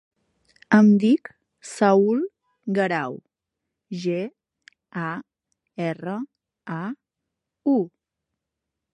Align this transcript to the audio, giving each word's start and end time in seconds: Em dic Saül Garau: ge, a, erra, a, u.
Em 0.75 0.87
dic 1.01 1.27
Saül 1.71 2.23
Garau: 2.77 3.19
ge, 4.05 4.15
a, 5.03 5.11
erra, 5.89 6.15
a, 6.77 6.79
u. 7.75 7.77